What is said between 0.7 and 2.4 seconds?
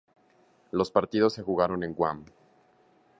Los partidos se jugaron en Guam.